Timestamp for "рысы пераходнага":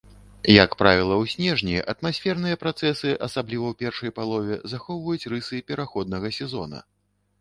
5.35-6.27